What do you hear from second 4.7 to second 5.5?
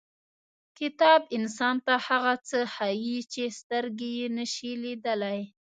لیدلی.